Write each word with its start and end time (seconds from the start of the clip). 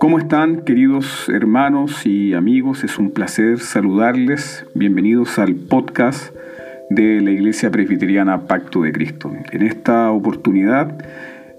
¿Cómo 0.00 0.18
están 0.18 0.62
queridos 0.62 1.28
hermanos 1.28 2.06
y 2.06 2.34
amigos? 2.34 2.84
Es 2.84 2.98
un 2.98 3.10
placer 3.10 3.58
saludarles. 3.60 4.66
Bienvenidos 4.74 5.38
al 5.38 5.54
podcast 5.54 6.34
de 6.90 7.20
la 7.20 7.30
Iglesia 7.30 7.70
Presbiteriana 7.70 8.46
Pacto 8.46 8.82
de 8.82 8.92
Cristo. 8.92 9.32
En 9.52 9.62
esta 9.62 10.10
oportunidad 10.10 10.98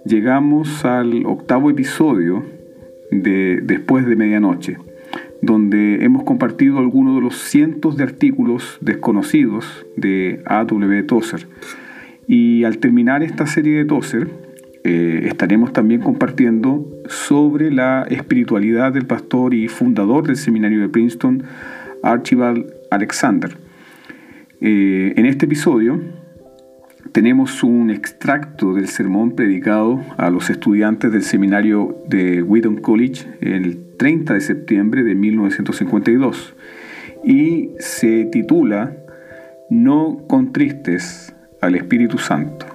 llegamos 0.06 0.86
al 0.86 1.26
octavo 1.26 1.70
episodio 1.70 2.46
de 3.12 3.62
Después 3.64 4.06
de 4.06 4.16
Medianoche, 4.16 4.78
donde 5.42 6.04
hemos 6.04 6.24
compartido 6.24 6.80
algunos 6.80 7.16
de 7.16 7.22
los 7.22 7.36
cientos 7.36 7.98
de 7.98 8.04
artículos 8.04 8.78
desconocidos 8.82 9.86
de 9.96 10.42
A.W. 10.46 11.04
Tozer. 11.04 11.48
Y 12.28 12.64
al 12.64 12.80
terminar 12.80 13.24
esta 13.24 13.46
serie 13.46 13.78
de 13.78 13.86
Tozer, 13.86 14.30
eh, 14.84 15.24
estaremos 15.26 15.74
también 15.74 16.02
compartiendo 16.02 16.88
sobre 17.08 17.72
la 17.72 18.04
espiritualidad 18.10 18.94
del 18.94 19.06
pastor 19.06 19.54
y 19.54 19.68
fundador 19.68 20.28
del 20.28 20.38
seminario 20.38 20.82
de 20.82 20.90
Princeton, 20.90 21.44
Archibald 22.04 22.66
Alexander. 22.92 23.58
Eh, 24.62 25.14
en 25.16 25.26
este 25.26 25.46
episodio 25.46 26.02
tenemos 27.12 27.64
un 27.64 27.90
extracto 27.90 28.74
del 28.74 28.88
sermón 28.88 29.36
predicado 29.36 30.04
a 30.18 30.30
los 30.30 30.50
estudiantes 30.50 31.12
del 31.12 31.24
seminario 31.24 32.04
de 32.08 32.42
Wheaton 32.42 32.78
College 32.78 33.28
el 33.42 33.96
30 33.98 34.34
de 34.34 34.42
septiembre 34.42 35.04
de 35.04 35.16
1952 35.16 36.56
y 37.24 37.72
se 37.80 38.26
titula 38.26 38.96
No 39.70 40.26
contristes 40.28 41.35
al 41.66 41.74
Espíritu 41.74 42.20
Santo 42.20 42.68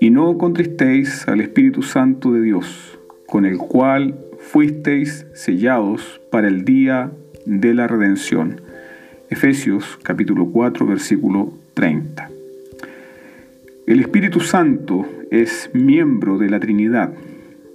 y 0.00 0.10
no 0.10 0.36
contristéis 0.36 1.28
al 1.28 1.40
Espíritu 1.40 1.82
Santo 1.82 2.32
de 2.32 2.42
Dios, 2.42 2.98
con 3.26 3.46
el 3.46 3.56
cual 3.56 4.16
fuisteis 4.38 5.24
sellados 5.32 6.20
para 6.32 6.48
el 6.48 6.64
día 6.64 7.12
de 7.46 7.72
la 7.72 7.86
redención. 7.86 8.60
Efesios 9.30 9.98
capítulo 10.02 10.50
4 10.50 10.86
versículo 10.86 11.52
30. 11.74 12.30
El 13.86 14.00
Espíritu 14.00 14.40
Santo 14.40 15.06
es 15.30 15.70
miembro 15.72 16.36
de 16.38 16.50
la 16.50 16.58
Trinidad, 16.58 17.14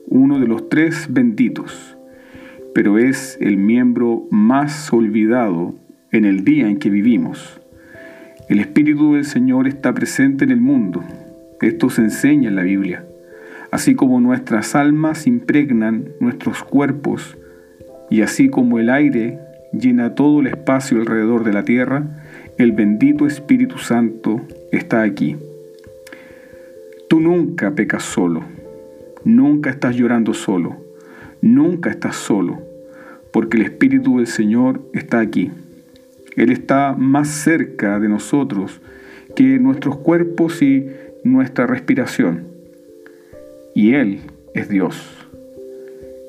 uno 0.07 0.39
de 0.39 0.47
los 0.47 0.67
tres 0.67 1.07
benditos, 1.09 1.95
pero 2.75 2.97
es 2.97 3.37
el 3.39 3.55
miembro 3.55 4.27
más 4.31 4.91
olvidado 4.91 5.75
en 6.11 6.25
el 6.25 6.43
día 6.43 6.67
en 6.67 6.77
que 6.77 6.89
vivimos. 6.89 7.59
El 8.49 8.59
Espíritu 8.59 9.13
del 9.13 9.25
Señor 9.25 9.67
está 9.67 9.93
presente 9.93 10.43
en 10.43 10.49
el 10.49 10.59
mundo, 10.59 11.03
esto 11.61 11.91
se 11.91 12.01
enseña 12.01 12.49
en 12.49 12.55
la 12.55 12.63
Biblia. 12.63 13.05
Así 13.69 13.93
como 13.93 14.19
nuestras 14.19 14.73
almas 14.73 15.27
impregnan 15.27 16.09
nuestros 16.19 16.63
cuerpos 16.63 17.37
y 18.09 18.21
así 18.21 18.49
como 18.49 18.79
el 18.79 18.89
aire 18.89 19.37
llena 19.71 20.15
todo 20.15 20.39
el 20.39 20.47
espacio 20.47 20.97
alrededor 20.97 21.43
de 21.43 21.53
la 21.53 21.63
tierra, 21.63 22.25
el 22.57 22.71
bendito 22.71 23.27
Espíritu 23.27 23.77
Santo 23.77 24.41
está 24.71 25.03
aquí. 25.03 25.35
Tú 27.07 27.19
nunca 27.19 27.75
pecas 27.75 28.01
solo, 28.01 28.41
nunca 29.23 29.69
estás 29.69 29.95
llorando 29.95 30.33
solo, 30.33 30.77
nunca 31.39 31.91
estás 31.91 32.15
solo, 32.15 32.57
porque 33.31 33.57
el 33.57 33.63
Espíritu 33.63 34.17
del 34.17 34.25
Señor 34.25 34.81
está 34.93 35.19
aquí. 35.19 35.51
Él 36.39 36.53
está 36.53 36.95
más 36.97 37.27
cerca 37.27 37.99
de 37.99 38.07
nosotros 38.07 38.79
que 39.35 39.59
nuestros 39.59 39.97
cuerpos 39.97 40.61
y 40.61 40.87
nuestra 41.25 41.67
respiración. 41.67 42.47
Y 43.75 43.93
Él 43.95 44.21
es 44.53 44.69
Dios. 44.69 45.27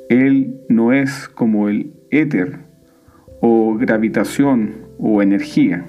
Él 0.09 0.57
no 0.69 0.93
es 0.93 1.29
como 1.29 1.69
el 1.69 1.93
éter 2.11 2.59
o 3.41 3.77
gravitación 3.77 4.73
o 4.99 5.23
energía. 5.23 5.85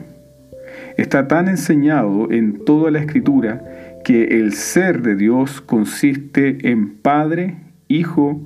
Está 0.98 1.28
tan 1.28 1.48
enseñado 1.48 2.32
en 2.32 2.64
toda 2.64 2.92
la 2.92 3.00
escritura 3.00 3.64
que 4.04 4.40
el 4.40 4.54
ser 4.54 5.02
de 5.02 5.16
Dios 5.16 5.62
consiste 5.62 6.70
en 6.70 6.96
Padre, 6.98 7.58
Hijo 7.88 8.40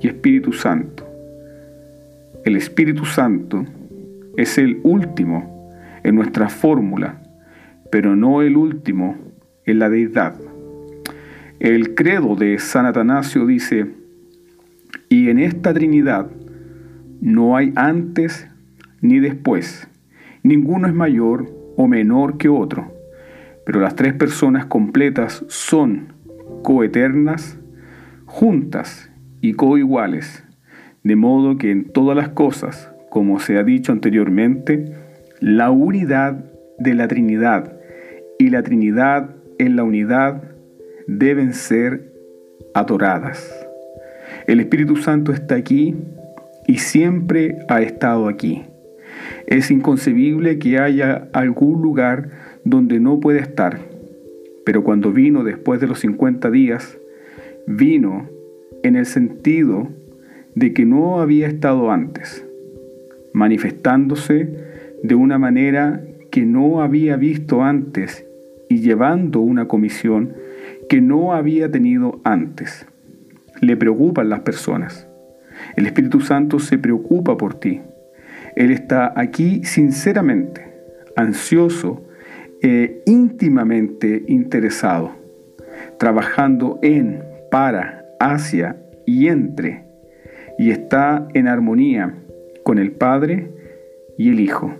y 0.00 0.08
Espíritu 0.08 0.52
Santo. 0.52 1.08
El 2.44 2.56
Espíritu 2.56 3.04
Santo 3.04 3.64
es 4.36 4.58
el 4.58 4.80
último 4.82 5.70
en 6.02 6.14
nuestra 6.14 6.48
fórmula, 6.48 7.22
pero 7.90 8.16
no 8.16 8.42
el 8.42 8.56
último 8.56 9.16
en 9.64 9.78
la 9.78 9.88
deidad. 9.88 10.34
El 11.60 11.94
credo 11.94 12.34
de 12.34 12.58
San 12.58 12.86
Atanasio 12.86 13.46
dice, 13.46 13.86
y 15.08 15.28
en 15.28 15.38
esta 15.38 15.72
Trinidad 15.72 16.30
no 17.20 17.56
hay 17.56 17.72
antes 17.76 18.48
ni 19.00 19.20
después, 19.20 19.88
ninguno 20.42 20.88
es 20.88 20.94
mayor 20.94 21.52
o 21.76 21.86
menor 21.86 22.38
que 22.38 22.48
otro, 22.48 22.92
pero 23.64 23.80
las 23.80 23.94
tres 23.94 24.14
personas 24.14 24.66
completas 24.66 25.44
son 25.48 26.14
coeternas, 26.62 27.58
juntas 28.26 29.10
y 29.40 29.52
coiguales, 29.52 30.44
de 31.02 31.16
modo 31.16 31.58
que 31.58 31.70
en 31.70 31.84
todas 31.84 32.16
las 32.16 32.30
cosas, 32.30 32.91
como 33.12 33.40
se 33.40 33.58
ha 33.58 33.62
dicho 33.62 33.92
anteriormente, 33.92 34.86
la 35.38 35.70
unidad 35.70 36.46
de 36.78 36.94
la 36.94 37.08
Trinidad 37.08 37.76
y 38.38 38.48
la 38.48 38.62
Trinidad 38.62 39.36
en 39.58 39.76
la 39.76 39.84
unidad 39.84 40.42
deben 41.06 41.52
ser 41.52 42.10
adoradas. 42.72 43.54
El 44.46 44.60
Espíritu 44.60 44.96
Santo 44.96 45.30
está 45.30 45.56
aquí 45.56 45.94
y 46.66 46.78
siempre 46.78 47.58
ha 47.68 47.82
estado 47.82 48.28
aquí. 48.28 48.62
Es 49.46 49.70
inconcebible 49.70 50.58
que 50.58 50.78
haya 50.78 51.28
algún 51.34 51.82
lugar 51.82 52.30
donde 52.64 52.98
no 52.98 53.20
puede 53.20 53.40
estar, 53.40 53.78
pero 54.64 54.84
cuando 54.84 55.12
vino 55.12 55.44
después 55.44 55.82
de 55.82 55.86
los 55.86 56.00
50 56.00 56.50
días, 56.50 56.96
vino 57.66 58.30
en 58.82 58.96
el 58.96 59.04
sentido 59.04 59.90
de 60.54 60.72
que 60.72 60.86
no 60.86 61.20
había 61.20 61.46
estado 61.46 61.90
antes, 61.90 62.46
manifestándose 63.32 64.48
de 65.02 65.14
una 65.14 65.38
manera 65.38 66.02
que 66.30 66.42
no 66.42 66.82
había 66.82 67.16
visto 67.16 67.62
antes 67.62 68.26
y 68.68 68.80
llevando 68.80 69.40
una 69.40 69.68
comisión 69.68 70.34
que 70.88 71.00
no 71.00 71.32
había 71.34 71.70
tenido 71.70 72.20
antes. 72.24 72.86
Le 73.60 73.76
preocupan 73.76 74.28
las 74.28 74.40
personas. 74.40 75.06
El 75.76 75.86
Espíritu 75.86 76.20
Santo 76.20 76.58
se 76.58 76.78
preocupa 76.78 77.36
por 77.36 77.54
ti. 77.54 77.80
Él 78.56 78.70
está 78.70 79.12
aquí 79.16 79.62
sinceramente, 79.64 80.66
ansioso 81.16 82.02
e 82.62 83.02
íntimamente 83.06 84.24
interesado, 84.28 85.12
trabajando 85.98 86.78
en, 86.82 87.22
para, 87.50 88.06
hacia 88.20 88.76
y 89.04 89.28
entre, 89.28 89.84
y 90.58 90.70
está 90.70 91.26
en 91.34 91.48
armonía 91.48 92.14
con 92.62 92.78
el 92.78 92.92
Padre 92.92 93.50
y 94.18 94.30
el 94.30 94.40
Hijo. 94.40 94.74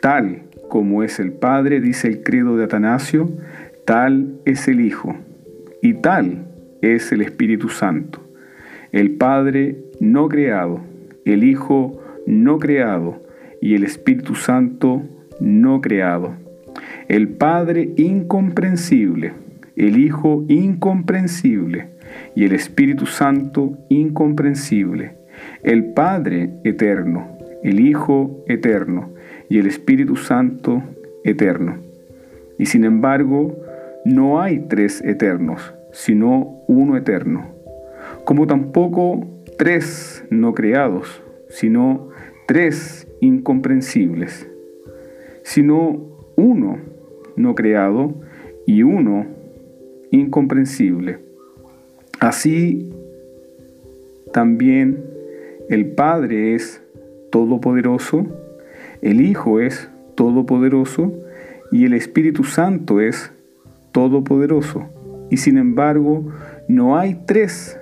Tal 0.00 0.42
como 0.68 1.02
es 1.02 1.20
el 1.20 1.32
Padre, 1.32 1.80
dice 1.80 2.08
el 2.08 2.22
credo 2.22 2.56
de 2.56 2.64
Atanasio, 2.64 3.30
tal 3.84 4.40
es 4.44 4.68
el 4.68 4.80
Hijo 4.80 5.16
y 5.82 5.94
tal 5.94 6.46
es 6.80 7.12
el 7.12 7.22
Espíritu 7.22 7.68
Santo. 7.68 8.20
El 8.90 9.12
Padre 9.12 9.76
no 10.00 10.28
creado, 10.28 10.80
el 11.24 11.44
Hijo 11.44 12.00
no 12.26 12.58
creado 12.58 13.22
y 13.60 13.74
el 13.74 13.84
Espíritu 13.84 14.34
Santo 14.34 15.02
no 15.40 15.80
creado. 15.80 16.34
El 17.08 17.28
Padre 17.28 17.92
incomprensible, 17.96 19.32
el 19.76 19.98
Hijo 19.98 20.44
incomprensible 20.48 21.90
y 22.34 22.44
el 22.44 22.52
Espíritu 22.52 23.06
Santo 23.06 23.78
incomprensible. 23.88 25.21
El 25.62 25.92
Padre 25.92 26.50
eterno, 26.64 27.38
el 27.62 27.80
Hijo 27.80 28.44
eterno 28.48 29.10
y 29.48 29.58
el 29.58 29.66
Espíritu 29.66 30.16
Santo 30.16 30.82
eterno. 31.24 31.76
Y 32.58 32.66
sin 32.66 32.84
embargo, 32.84 33.56
no 34.04 34.40
hay 34.40 34.60
tres 34.68 35.02
eternos, 35.04 35.72
sino 35.92 36.62
uno 36.66 36.96
eterno. 36.96 37.46
Como 38.24 38.46
tampoco 38.46 39.24
tres 39.56 40.24
no 40.30 40.54
creados, 40.54 41.22
sino 41.48 42.08
tres 42.46 43.06
incomprensibles, 43.20 44.48
sino 45.44 46.08
uno 46.36 46.78
no 47.36 47.54
creado 47.54 48.14
y 48.66 48.82
uno 48.82 49.26
incomprensible. 50.10 51.18
Así 52.20 52.90
también 54.32 55.11
el 55.72 55.86
Padre 55.86 56.54
es 56.54 56.82
todopoderoso, 57.30 58.26
el 59.00 59.22
Hijo 59.22 59.58
es 59.58 59.88
todopoderoso 60.14 61.14
y 61.70 61.86
el 61.86 61.94
Espíritu 61.94 62.44
Santo 62.44 63.00
es 63.00 63.32
todopoderoso, 63.90 64.84
y 65.30 65.38
sin 65.38 65.56
embargo 65.56 66.30
no 66.68 66.98
hay 66.98 67.22
tres 67.26 67.80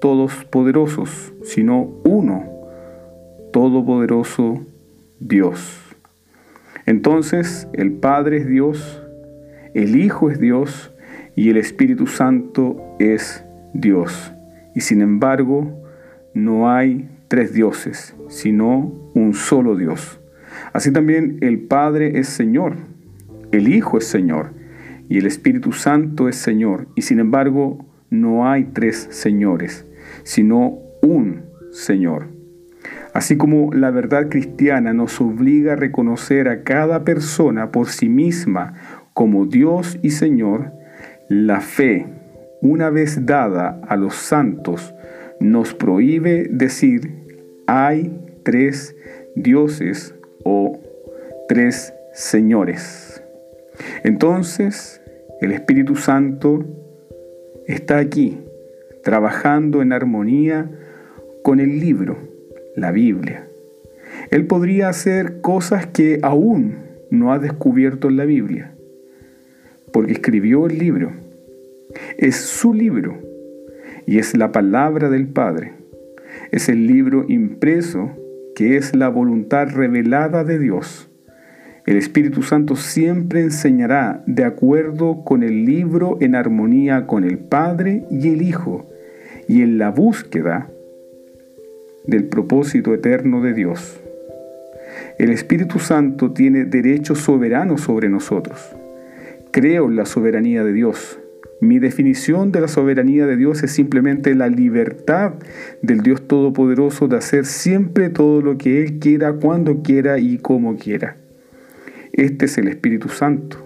todopoderosos, 0.00 1.32
sino 1.44 1.82
uno 2.02 2.42
todopoderoso 3.52 4.66
Dios. 5.20 5.96
Entonces 6.86 7.68
el 7.72 7.92
Padre 7.92 8.38
es 8.38 8.48
Dios, 8.48 9.00
el 9.74 9.94
Hijo 9.94 10.28
es 10.28 10.40
Dios 10.40 10.92
y 11.36 11.50
el 11.50 11.56
Espíritu 11.56 12.08
Santo 12.08 12.96
es 12.98 13.44
Dios. 13.74 14.32
Y 14.74 14.80
sin 14.80 15.02
embargo, 15.02 15.84
no 16.34 16.70
hay 16.70 17.08
tres 17.28 17.52
dioses, 17.52 18.16
sino 18.28 19.10
un 19.14 19.34
solo 19.34 19.76
Dios. 19.76 20.20
Así 20.72 20.92
también 20.92 21.38
el 21.40 21.60
Padre 21.60 22.18
es 22.18 22.28
Señor, 22.28 22.76
el 23.52 23.68
Hijo 23.68 23.98
es 23.98 24.06
Señor 24.06 24.52
y 25.08 25.18
el 25.18 25.26
Espíritu 25.26 25.72
Santo 25.72 26.28
es 26.28 26.36
Señor. 26.36 26.88
Y 26.94 27.02
sin 27.02 27.20
embargo, 27.20 27.86
no 28.10 28.48
hay 28.48 28.64
tres 28.64 29.08
señores, 29.10 29.86
sino 30.22 30.78
un 31.02 31.44
Señor. 31.70 32.28
Así 33.12 33.36
como 33.36 33.72
la 33.72 33.90
verdad 33.90 34.28
cristiana 34.28 34.92
nos 34.92 35.20
obliga 35.20 35.72
a 35.72 35.76
reconocer 35.76 36.48
a 36.48 36.62
cada 36.62 37.04
persona 37.04 37.72
por 37.72 37.88
sí 37.88 38.08
misma 38.08 38.74
como 39.12 39.46
Dios 39.46 39.98
y 40.02 40.10
Señor, 40.10 40.72
la 41.28 41.60
fe, 41.60 42.06
una 42.62 42.90
vez 42.90 43.26
dada 43.26 43.80
a 43.88 43.96
los 43.96 44.14
santos, 44.14 44.94
nos 45.40 45.74
prohíbe 45.74 46.48
decir 46.50 47.28
hay 47.66 48.18
tres 48.42 48.96
dioses 49.34 50.14
o 50.44 50.78
tres 51.48 51.92
señores. 52.14 53.22
Entonces, 54.04 55.00
el 55.40 55.52
Espíritu 55.52 55.96
Santo 55.96 56.64
está 57.66 57.98
aquí, 57.98 58.38
trabajando 59.04 59.82
en 59.82 59.92
armonía 59.92 60.70
con 61.42 61.60
el 61.60 61.78
libro 61.78 62.16
la 62.74 62.90
Biblia. 62.90 63.46
Él 64.30 64.46
podría 64.46 64.88
hacer 64.88 65.40
cosas 65.40 65.86
que 65.86 66.18
aún 66.22 66.78
no 67.10 67.32
ha 67.32 67.38
descubierto 67.38 68.08
en 68.08 68.16
la 68.16 68.24
Biblia, 68.24 68.74
porque 69.92 70.12
escribió 70.12 70.66
el 70.66 70.78
libro. 70.78 71.12
Es 72.16 72.36
su 72.36 72.74
libro 72.74 73.27
y 74.08 74.18
es 74.18 74.34
la 74.34 74.52
palabra 74.52 75.10
del 75.10 75.26
Padre. 75.28 75.74
Es 76.50 76.70
el 76.70 76.86
libro 76.86 77.26
impreso 77.28 78.10
que 78.56 78.78
es 78.78 78.96
la 78.96 79.10
voluntad 79.10 79.68
revelada 79.68 80.44
de 80.44 80.58
Dios. 80.58 81.10
El 81.84 81.98
Espíritu 81.98 82.42
Santo 82.42 82.74
siempre 82.74 83.42
enseñará 83.42 84.22
de 84.26 84.44
acuerdo 84.44 85.24
con 85.26 85.42
el 85.42 85.66
libro 85.66 86.16
en 86.22 86.36
armonía 86.36 87.06
con 87.06 87.22
el 87.22 87.36
Padre 87.36 88.06
y 88.10 88.28
el 88.28 88.40
Hijo 88.40 88.88
y 89.46 89.60
en 89.60 89.76
la 89.76 89.90
búsqueda 89.90 90.70
del 92.06 92.24
propósito 92.24 92.94
eterno 92.94 93.42
de 93.42 93.52
Dios. 93.52 94.00
El 95.18 95.28
Espíritu 95.28 95.80
Santo 95.80 96.32
tiene 96.32 96.64
derecho 96.64 97.14
soberano 97.14 97.76
sobre 97.76 98.08
nosotros. 98.08 98.74
Creo 99.50 99.84
en 99.84 99.96
la 99.96 100.06
soberanía 100.06 100.64
de 100.64 100.72
Dios. 100.72 101.20
Mi 101.60 101.80
definición 101.80 102.52
de 102.52 102.60
la 102.60 102.68
soberanía 102.68 103.26
de 103.26 103.36
Dios 103.36 103.64
es 103.64 103.72
simplemente 103.72 104.34
la 104.36 104.48
libertad 104.48 105.34
del 105.82 106.02
Dios 106.02 106.28
Todopoderoso 106.28 107.08
de 107.08 107.16
hacer 107.16 107.46
siempre 107.46 108.10
todo 108.10 108.40
lo 108.42 108.56
que 108.56 108.82
Él 108.82 109.00
quiera, 109.00 109.32
cuando 109.32 109.82
quiera 109.82 110.18
y 110.18 110.38
como 110.38 110.76
quiera. 110.76 111.16
Este 112.12 112.44
es 112.44 112.58
el 112.58 112.68
Espíritu 112.68 113.08
Santo, 113.08 113.64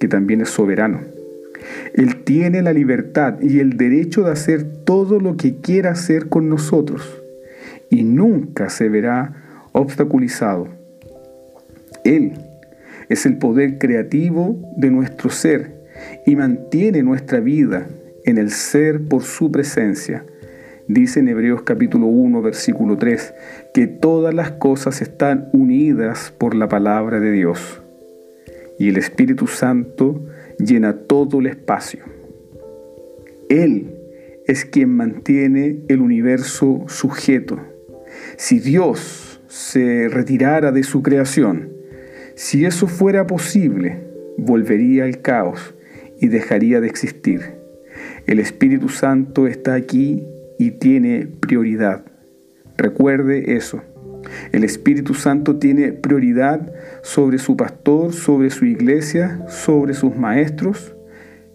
que 0.00 0.08
también 0.08 0.40
es 0.40 0.48
soberano. 0.48 1.00
Él 1.94 2.24
tiene 2.24 2.62
la 2.62 2.72
libertad 2.72 3.40
y 3.40 3.60
el 3.60 3.76
derecho 3.76 4.22
de 4.22 4.32
hacer 4.32 4.64
todo 4.84 5.20
lo 5.20 5.36
que 5.36 5.60
quiera 5.60 5.92
hacer 5.92 6.28
con 6.28 6.48
nosotros 6.48 7.22
y 7.90 8.02
nunca 8.02 8.70
se 8.70 8.88
verá 8.88 9.68
obstaculizado. 9.72 10.68
Él 12.04 12.32
es 13.08 13.24
el 13.24 13.38
poder 13.38 13.78
creativo 13.78 14.60
de 14.76 14.90
nuestro 14.90 15.30
ser 15.30 15.77
y 16.28 16.36
mantiene 16.36 17.02
nuestra 17.02 17.40
vida 17.40 17.88
en 18.22 18.36
el 18.36 18.50
ser 18.50 19.00
por 19.08 19.22
su 19.22 19.50
presencia. 19.50 20.26
Dice 20.86 21.20
en 21.20 21.28
Hebreos 21.28 21.62
capítulo 21.62 22.04
1, 22.04 22.42
versículo 22.42 22.98
3, 22.98 23.32
que 23.72 23.86
todas 23.86 24.34
las 24.34 24.50
cosas 24.50 25.00
están 25.00 25.48
unidas 25.54 26.34
por 26.36 26.54
la 26.54 26.68
palabra 26.68 27.18
de 27.18 27.32
Dios. 27.32 27.80
Y 28.78 28.90
el 28.90 28.98
Espíritu 28.98 29.46
Santo 29.46 30.22
llena 30.58 30.98
todo 30.98 31.40
el 31.40 31.46
espacio. 31.46 32.00
Él 33.48 33.94
es 34.46 34.66
quien 34.66 34.90
mantiene 34.90 35.78
el 35.88 36.02
universo 36.02 36.84
sujeto 36.88 37.58
si 38.36 38.60
Dios 38.60 39.40
se 39.48 40.08
retirara 40.10 40.72
de 40.72 40.82
su 40.82 41.02
creación, 41.02 41.72
si 42.34 42.66
eso 42.66 42.86
fuera 42.86 43.26
posible, 43.26 44.02
volvería 44.36 45.04
al 45.04 45.22
caos 45.22 45.74
y 46.20 46.28
dejaría 46.28 46.80
de 46.80 46.88
existir. 46.88 47.40
El 48.26 48.40
Espíritu 48.40 48.88
Santo 48.88 49.46
está 49.46 49.74
aquí 49.74 50.22
y 50.58 50.72
tiene 50.72 51.26
prioridad. 51.26 52.04
Recuerde 52.76 53.56
eso. 53.56 53.82
El 54.52 54.64
Espíritu 54.64 55.14
Santo 55.14 55.56
tiene 55.56 55.92
prioridad 55.92 56.72
sobre 57.02 57.38
su 57.38 57.56
pastor, 57.56 58.12
sobre 58.12 58.50
su 58.50 58.64
iglesia, 58.64 59.44
sobre 59.48 59.94
sus 59.94 60.16
maestros. 60.16 60.94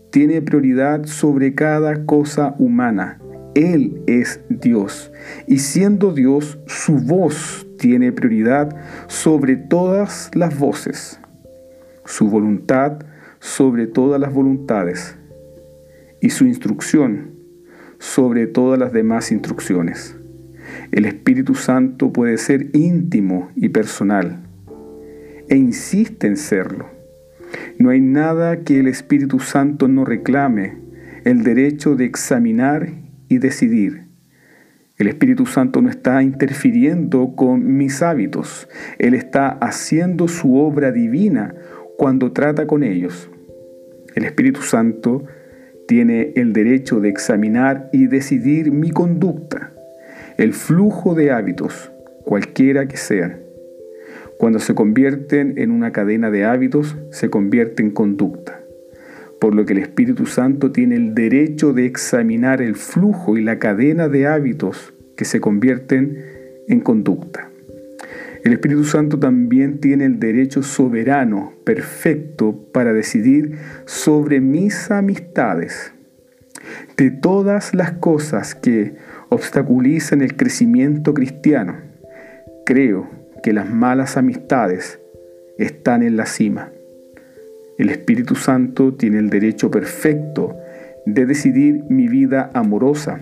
Tiene 0.09 0.41
prioridad 0.41 1.05
sobre 1.05 1.53
cada 1.53 2.05
cosa 2.05 2.55
humana. 2.57 3.19
Él 3.55 4.01
es 4.07 4.39
Dios. 4.49 5.11
Y 5.47 5.59
siendo 5.59 6.13
Dios, 6.13 6.57
su 6.65 6.99
voz 6.99 7.67
tiene 7.77 8.11
prioridad 8.11 8.75
sobre 9.07 9.57
todas 9.57 10.31
las 10.33 10.57
voces, 10.57 11.19
su 12.05 12.29
voluntad 12.29 13.03
sobre 13.43 13.87
todas 13.87 14.21
las 14.21 14.33
voluntades 14.33 15.17
y 16.21 16.29
su 16.29 16.45
instrucción 16.45 17.33
sobre 17.99 18.47
todas 18.47 18.79
las 18.79 18.93
demás 18.93 19.33
instrucciones. 19.33 20.15
El 20.93 21.03
Espíritu 21.03 21.53
Santo 21.53 22.13
puede 22.13 22.37
ser 22.37 22.69
íntimo 22.73 23.51
y 23.55 23.67
personal 23.67 24.43
e 25.49 25.57
insiste 25.57 26.25
en 26.25 26.37
serlo. 26.37 26.89
No 27.77 27.89
hay 27.89 27.99
nada 27.99 28.61
que 28.61 28.79
el 28.79 28.87
Espíritu 28.87 29.39
Santo 29.39 29.89
no 29.89 30.05
reclame 30.05 30.77
el 31.25 31.43
derecho 31.43 31.95
de 31.95 32.05
examinar 32.05 32.93
y 33.27 33.39
decidir. 33.39 34.05
El 34.97 35.09
Espíritu 35.09 35.45
Santo 35.45 35.81
no 35.81 35.89
está 35.89 36.23
interfiriendo 36.23 37.35
con 37.35 37.75
mis 37.75 38.01
hábitos. 38.01 38.69
Él 38.99 39.13
está 39.13 39.49
haciendo 39.49 40.29
su 40.29 40.55
obra 40.57 40.93
divina 40.93 41.53
cuando 41.97 42.31
trata 42.31 42.67
con 42.67 42.83
ellos. 42.83 43.29
El 44.15 44.25
Espíritu 44.25 44.61
Santo 44.61 45.23
tiene 45.87 46.33
el 46.35 46.53
derecho 46.53 46.99
de 46.99 47.09
examinar 47.09 47.89
y 47.91 48.07
decidir 48.07 48.71
mi 48.71 48.91
conducta, 48.91 49.71
el 50.37 50.53
flujo 50.53 51.15
de 51.15 51.31
hábitos, 51.31 51.91
cualquiera 52.23 52.87
que 52.87 52.97
sean. 52.97 53.39
Cuando 54.37 54.59
se 54.59 54.75
convierten 54.75 55.57
en 55.57 55.71
una 55.71 55.91
cadena 55.91 56.31
de 56.31 56.45
hábitos, 56.45 56.97
se 57.11 57.29
convierte 57.29 57.83
en 57.83 57.91
conducta 57.91 58.63
por 59.43 59.55
lo 59.55 59.65
que 59.65 59.73
el 59.73 59.79
Espíritu 59.79 60.25
Santo 60.25 60.71
tiene 60.71 60.95
el 60.95 61.13
derecho 61.13 61.73
de 61.73 61.85
examinar 61.85 62.61
el 62.61 62.75
flujo 62.75 63.35
y 63.35 63.41
la 63.41 63.59
cadena 63.59 64.07
de 64.07 64.25
hábitos 64.25 64.93
que 65.17 65.25
se 65.25 65.41
convierten 65.41 66.17
en 66.69 66.79
conducta. 66.79 67.49
El 68.43 68.51
Espíritu 68.51 68.83
Santo 68.83 69.19
también 69.19 69.79
tiene 69.79 70.03
el 70.03 70.19
derecho 70.19 70.63
soberano, 70.63 71.53
perfecto, 71.63 72.67
para 72.73 72.91
decidir 72.91 73.57
sobre 73.85 74.41
mis 74.41 74.91
amistades. 74.91 75.93
De 76.97 77.09
todas 77.09 77.73
las 77.73 77.93
cosas 77.93 78.53
que 78.53 78.95
obstaculizan 79.29 80.21
el 80.21 80.35
crecimiento 80.35 81.13
cristiano, 81.13 81.77
creo 82.65 83.09
que 83.41 83.53
las 83.53 83.69
malas 83.69 84.17
amistades 84.17 84.99
están 85.57 86.03
en 86.03 86.17
la 86.17 86.25
cima. 86.25 86.69
El 87.77 87.89
Espíritu 87.89 88.35
Santo 88.35 88.93
tiene 88.93 89.19
el 89.19 89.29
derecho 89.29 89.71
perfecto 89.71 90.57
de 91.05 91.25
decidir 91.25 91.83
mi 91.89 92.09
vida 92.09 92.51
amorosa 92.53 93.21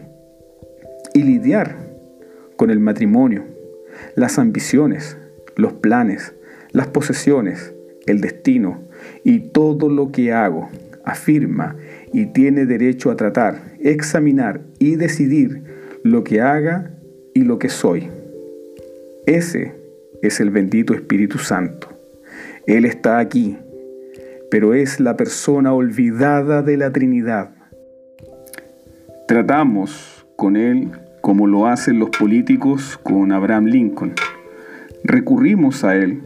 y 1.13 1.21
lidiar 1.21 1.75
con 2.55 2.71
el 2.71 2.79
matrimonio, 2.79 3.50
las 4.15 4.39
ambiciones, 4.39 5.17
los 5.55 5.73
planes, 5.73 6.33
las 6.71 6.87
posesiones, 6.87 7.73
el 8.05 8.21
destino 8.21 8.81
y 9.23 9.39
todo 9.39 9.89
lo 9.89 10.11
que 10.11 10.33
hago, 10.33 10.69
afirma 11.03 11.75
y 12.13 12.27
tiene 12.27 12.65
derecho 12.65 13.11
a 13.11 13.15
tratar, 13.15 13.75
examinar 13.79 14.61
y 14.79 14.95
decidir 14.95 15.63
lo 16.03 16.23
que 16.23 16.41
haga 16.41 16.91
y 17.33 17.41
lo 17.41 17.59
que 17.59 17.69
soy. 17.69 18.09
Ese 19.25 19.73
es 20.21 20.39
el 20.39 20.49
bendito 20.49 20.93
Espíritu 20.93 21.37
Santo. 21.37 21.89
Él 22.67 22.85
está 22.85 23.19
aquí 23.19 23.57
pero 24.51 24.73
es 24.73 24.99
la 24.99 25.15
persona 25.15 25.73
olvidada 25.73 26.61
de 26.61 26.75
la 26.75 26.91
Trinidad. 26.91 27.51
Tratamos 29.25 30.27
con 30.35 30.57
Él 30.57 30.91
como 31.21 31.47
lo 31.47 31.67
hacen 31.67 31.99
los 31.99 32.09
políticos 32.09 32.99
con 33.01 33.31
Abraham 33.31 33.65
Lincoln. 33.65 34.13
Recurrimos 35.03 35.83
a 35.83 35.95
Él 35.95 36.23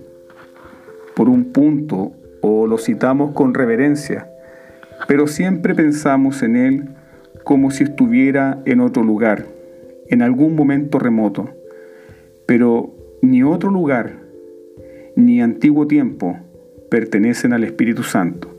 por 1.15 1.29
un 1.29 1.51
punto 1.51 2.13
o 2.41 2.67
lo 2.67 2.77
citamos 2.77 3.31
con 3.33 3.53
reverencia, 3.53 4.29
pero 5.07 5.27
siempre 5.27 5.75
pensamos 5.75 6.41
en 6.43 6.55
Él 6.55 6.89
como 7.43 7.71
si 7.71 7.83
estuviera 7.83 8.61
en 8.65 8.79
otro 8.79 9.03
lugar, 9.03 9.45
en 10.07 10.21
algún 10.21 10.55
momento 10.55 10.97
remoto. 10.97 11.49
Pero 12.45 12.93
ni 13.21 13.43
otro 13.43 13.71
lugar, 13.71 14.13
ni 15.15 15.41
antiguo 15.41 15.87
tiempo 15.87 16.37
pertenecen 16.89 17.53
al 17.53 17.63
Espíritu 17.63 18.03
Santo. 18.03 18.57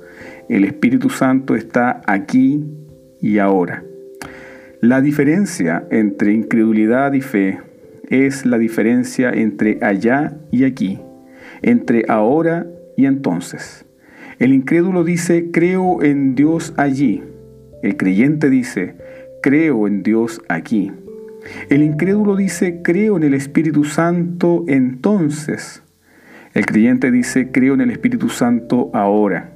El 0.48 0.64
Espíritu 0.64 1.10
Santo 1.10 1.56
está 1.56 2.00
aquí 2.06 2.64
y 3.20 3.38
ahora. 3.38 3.82
La 4.82 5.00
diferencia 5.00 5.86
entre 5.90 6.34
incredulidad 6.34 7.14
y 7.14 7.22
fe 7.22 7.60
es 8.10 8.44
la 8.44 8.58
diferencia 8.58 9.30
entre 9.30 9.78
allá 9.80 10.36
y 10.50 10.64
aquí, 10.64 11.00
entre 11.62 12.04
ahora 12.08 12.66
y 12.94 13.06
entonces. 13.06 13.86
El 14.38 14.52
incrédulo 14.52 15.02
dice, 15.02 15.50
creo 15.50 16.02
en 16.02 16.34
Dios 16.34 16.74
allí. 16.76 17.22
El 17.82 17.96
creyente 17.96 18.50
dice, 18.50 18.96
creo 19.42 19.86
en 19.86 20.02
Dios 20.02 20.42
aquí. 20.50 20.92
El 21.70 21.82
incrédulo 21.82 22.36
dice, 22.36 22.82
creo 22.82 23.16
en 23.16 23.22
el 23.22 23.32
Espíritu 23.32 23.84
Santo 23.84 24.64
entonces. 24.68 25.82
El 26.52 26.66
creyente 26.66 27.10
dice, 27.10 27.50
creo 27.50 27.72
en 27.72 27.80
el 27.80 27.90
Espíritu 27.90 28.28
Santo 28.28 28.90
ahora. 28.92 29.52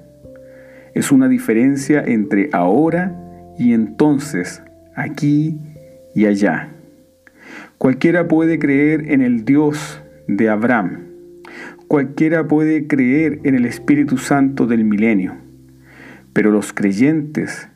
Es 0.95 1.13
una 1.13 1.29
diferencia 1.29 2.03
entre 2.03 2.49
ahora 2.53 3.15
y 3.59 3.75
entonces 3.75 4.63
aquí 4.95 5.59
y 6.15 6.27
allá. 6.27 6.71
Cualquiera 7.79 8.29
puede 8.29 8.59
creer 8.59 9.11
en 9.11 9.23
el 9.23 9.45
Dios 9.45 10.03
de 10.27 10.49
Abraham. 10.49 11.07
Cualquiera 11.89 12.47
puede 12.47 12.87
creer 12.87 13.41
en 13.45 13.55
el 13.55 13.67
Espíritu 13.67 14.19
Santo 14.19 14.67
del 14.67 14.85
milenio. 14.85 15.37
Pero 16.33 16.51
los 16.51 16.73
creyentes 16.73 17.69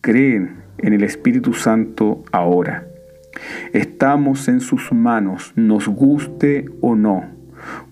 creen 0.00 0.56
en 0.78 0.92
el 0.92 1.04
Espíritu 1.04 1.52
Santo 1.52 2.24
ahora. 2.32 2.86
Estamos 3.72 4.48
en 4.48 4.60
sus 4.60 4.92
manos, 4.92 5.52
nos 5.54 5.86
guste 5.88 6.64
o 6.80 6.96
no 6.96 7.40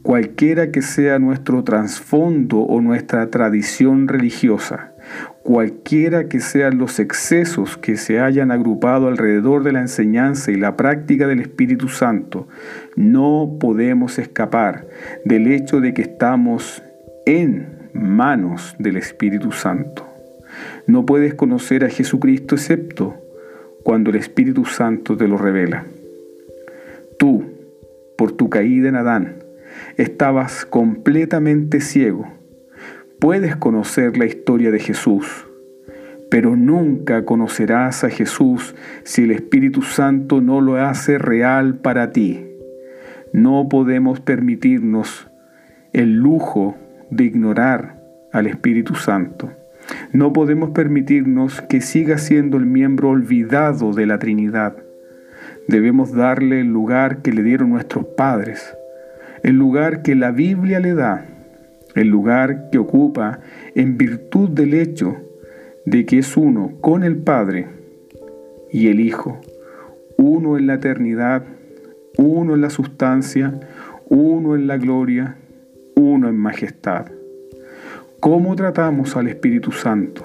cualquiera 0.03 0.71
que 0.71 0.83
sea 0.83 1.19
nuestro 1.19 1.65
trasfondo 1.65 2.61
o 2.61 2.81
nuestra 2.81 3.31
tradición 3.31 4.09
religiosa, 4.09 4.93
cualquiera 5.49 6.29
que 6.29 6.41
sean 6.41 6.77
los 6.77 6.99
excesos 6.99 7.79
que 7.79 7.97
se 7.97 8.21
hayan 8.21 8.51
agrupado 8.51 9.09
alrededor 9.09 9.63
de 9.63 9.73
la 9.73 9.81
enseñanza 9.81 10.51
y 10.51 10.57
la 10.57 10.77
práctica 10.77 11.27
del 11.27 11.41
Espíritu 11.41 11.89
Santo, 11.89 12.47
no 12.97 13.57
podemos 13.59 14.19
escapar 14.19 14.87
del 15.25 15.51
hecho 15.51 15.81
de 15.81 15.95
que 15.95 16.03
estamos 16.03 16.83
en 17.25 17.89
manos 17.95 18.77
del 18.79 18.99
Espíritu 18.99 19.51
Santo. 19.51 20.07
No 20.87 21.07
puedes 21.07 21.33
conocer 21.33 21.83
a 21.83 21.89
Jesucristo 21.89 22.57
excepto 22.57 23.17
cuando 23.83 24.11
el 24.11 24.17
Espíritu 24.17 24.67
Santo 24.67 25.17
te 25.17 25.29
lo 25.29 25.39
revela. 25.39 25.87
Tú, 27.19 27.47
por 28.19 28.33
tu 28.33 28.51
caída 28.51 28.91
en 28.91 28.97
Adán, 28.97 29.37
estabas 29.97 30.67
completamente 30.67 31.81
ciego. 31.81 32.38
Puedes 33.21 33.57
conocer 33.57 34.17
la 34.17 34.27
historia 34.27 34.71
de 34.71 34.79
Jesús, 34.79 35.47
pero 36.31 36.57
nunca 36.57 37.25
conocerás 37.25 38.05
a 38.05 38.11
Jesús 38.11 38.75
si 39.05 39.25
el 39.25 39.33
Espíritu 39.33 39.83
Santo 39.83 40.41
no 40.41 40.61
lo 40.61 40.77
hace 40.77 41.19
real 41.19 41.77
para 41.77 42.13
ti. 42.13 42.45
No 43.33 43.69
podemos 43.69 44.21
permitirnos 44.21 45.29
el 45.93 46.15
lujo 46.17 46.77
de 47.11 47.25
ignorar 47.25 48.01
al 48.33 48.47
Espíritu 48.47 48.95
Santo. 48.95 49.53
No 50.13 50.33
podemos 50.33 50.71
permitirnos 50.71 51.61
que 51.63 51.81
siga 51.81 52.19
siendo 52.19 52.57
el 52.57 52.67
miembro 52.67 53.11
olvidado 53.11 53.93
de 53.93 54.07
la 54.07 54.19
Trinidad. 54.19 54.77
Debemos 55.67 56.13
darle 56.13 56.61
el 56.61 56.69
lugar 56.69 57.23
que 57.23 57.33
le 57.33 57.43
dieron 57.43 57.71
nuestros 57.71 58.05
padres 58.17 58.75
el 59.43 59.57
lugar 59.57 60.03
que 60.03 60.15
la 60.15 60.31
Biblia 60.31 60.81
le 60.81 60.95
da, 60.95 61.25
el 61.95 62.09
lugar 62.09 62.71
que 62.71 62.79
ocupa 62.79 63.41
en 63.75 63.97
virtud 63.97 64.51
del 64.51 64.75
hecho 64.75 65.17
de 65.85 66.05
que 66.07 66.19
es 66.19 66.37
uno 66.37 66.75
con 66.81 67.03
el 67.03 67.17
Padre 67.17 67.67
y 68.71 68.89
el 68.89 69.01
Hijo, 69.01 69.41
uno 70.17 70.59
en 70.59 70.67
la 70.67 70.75
eternidad, 70.75 71.45
uno 72.17 72.55
en 72.55 72.61
la 72.61 72.71
sustancia, 72.71 73.59
uno 74.09 74.55
en 74.55 74.67
la 74.67 74.77
gloria, 74.77 75.37
uno 75.95 76.29
en 76.29 76.37
majestad. 76.37 77.07
¿Cómo 78.21 78.57
tratamos 78.57 79.17
al 79.17 79.29
Espíritu 79.29 79.73
Santo? 79.73 80.25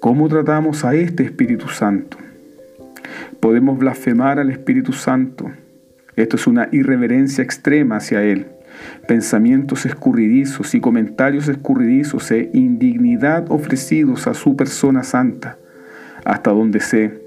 ¿Cómo 0.00 0.28
tratamos 0.28 0.84
a 0.84 0.94
este 0.94 1.22
Espíritu 1.22 1.68
Santo? 1.68 2.16
Podemos 3.40 3.78
blasfemar 3.78 4.38
al 4.38 4.50
Espíritu 4.50 4.92
Santo 4.92 5.50
esto 6.14 6.36
es 6.36 6.46
una 6.46 6.68
irreverencia 6.72 7.42
extrema 7.42 7.96
hacia 7.96 8.22
Él. 8.22 8.51
Pensamientos 9.06 9.86
escurridizos 9.86 10.74
y 10.74 10.80
comentarios 10.80 11.48
escurridizos 11.48 12.30
e 12.30 12.50
indignidad 12.52 13.46
ofrecidos 13.50 14.26
a 14.26 14.34
su 14.34 14.56
persona 14.56 15.02
santa. 15.02 15.58
Hasta 16.24 16.50
donde 16.50 16.80
sé, 16.80 17.20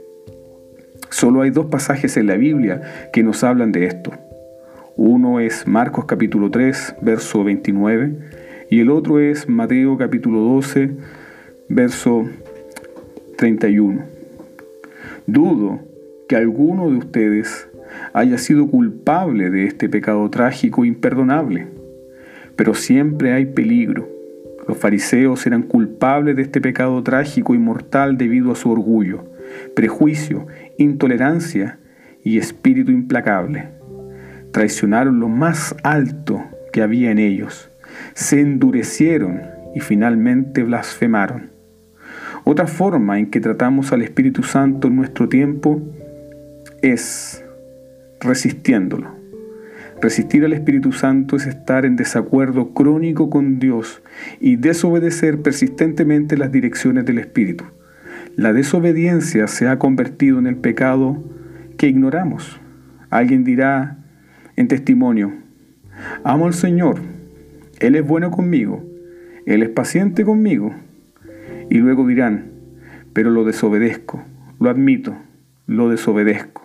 solo 1.09 1.41
hay 1.41 1.49
dos 1.49 1.65
pasajes 1.67 2.17
en 2.17 2.27
la 2.27 2.35
Biblia 2.35 3.09
que 3.11 3.23
nos 3.23 3.43
hablan 3.43 3.71
de 3.71 3.85
esto. 3.85 4.11
Uno 4.97 5.39
es 5.41 5.67
Marcos 5.67 6.05
capítulo 6.05 6.49
3, 6.49 6.95
verso 7.01 7.43
29, 7.43 8.15
y 8.69 8.79
el 8.79 8.89
otro 8.89 9.19
es 9.19 9.49
Mateo 9.49 9.97
capítulo 9.97 10.39
12, 10.39 10.91
verso 11.67 12.25
31. 13.37 14.05
Dudo 15.27 15.79
que 16.29 16.35
alguno 16.35 16.89
de 16.89 16.97
ustedes 16.97 17.67
haya 18.13 18.37
sido 18.37 18.67
culpable 18.67 19.49
de 19.49 19.65
este 19.65 19.89
pecado 19.89 20.29
trágico 20.29 20.83
e 20.83 20.87
imperdonable. 20.87 21.67
Pero 22.55 22.73
siempre 22.73 23.33
hay 23.33 23.45
peligro. 23.45 24.09
Los 24.67 24.77
fariseos 24.77 25.45
eran 25.45 25.63
culpables 25.63 26.35
de 26.35 26.41
este 26.41 26.59
pecado 26.61 27.01
trágico 27.03 27.53
y 27.53 27.59
mortal 27.59 28.17
debido 28.17 28.51
a 28.51 28.55
su 28.55 28.71
orgullo, 28.71 29.25
prejuicio, 29.75 30.47
intolerancia 30.77 31.79
y 32.23 32.39
espíritu 32.39 32.91
implacable. 32.91 33.69
Traicionaron 34.51 35.19
lo 35.19 35.29
más 35.29 35.75
alto 35.83 36.43
que 36.73 36.81
había 36.81 37.11
en 37.11 37.19
ellos, 37.19 37.69
se 38.13 38.41
endurecieron 38.41 39.41
y 39.75 39.81
finalmente 39.81 40.63
blasfemaron. 40.63 41.51
Otra 42.43 42.67
forma 42.67 43.19
en 43.19 43.29
que 43.29 43.39
tratamos 43.39 43.91
al 43.91 44.01
Espíritu 44.01 44.43
Santo 44.43 44.87
en 44.87 44.95
nuestro 44.95 45.29
tiempo 45.29 45.81
es 46.81 47.44
resistiéndolo. 48.25 49.15
Resistir 50.01 50.43
al 50.43 50.53
Espíritu 50.53 50.91
Santo 50.91 51.37
es 51.37 51.47
estar 51.47 51.85
en 51.85 51.95
desacuerdo 51.95 52.73
crónico 52.73 53.29
con 53.29 53.59
Dios 53.59 54.03
y 54.41 54.57
desobedecer 54.57 55.41
persistentemente 55.41 56.37
las 56.37 56.51
direcciones 56.51 57.05
del 57.05 57.19
Espíritu. 57.19 57.63
La 58.35 58.51
desobediencia 58.51 59.47
se 59.47 59.67
ha 59.67 59.79
convertido 59.79 60.37
en 60.39 60.47
el 60.47 60.57
pecado 60.57 61.23
que 61.77 61.87
ignoramos. 61.87 62.59
Alguien 63.09 63.45
dirá 63.45 63.97
en 64.57 64.67
testimonio, 64.67 65.33
amo 66.23 66.47
al 66.47 66.53
Señor, 66.53 66.99
Él 67.79 67.95
es 67.95 68.05
bueno 68.05 68.31
conmigo, 68.31 68.83
Él 69.45 69.63
es 69.63 69.69
paciente 69.69 70.25
conmigo. 70.25 70.73
Y 71.69 71.77
luego 71.77 72.05
dirán, 72.05 72.51
pero 73.13 73.31
lo 73.31 73.45
desobedezco, 73.45 74.21
lo 74.59 74.69
admito, 74.69 75.15
lo 75.67 75.89
desobedezco. 75.89 76.64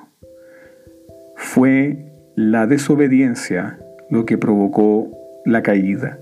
Fue 1.53 1.97
la 2.37 2.69
desobediencia 2.69 3.77
lo 4.09 4.25
que 4.25 4.39
provocó 4.39 5.11
la 5.45 5.65
caída. 5.65 6.17